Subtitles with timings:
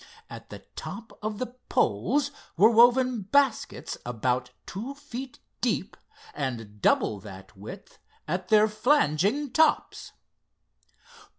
[0.31, 5.95] At the top of the poles were woven baskets about two feet deep
[6.33, 10.13] and double that width at their flanging tops.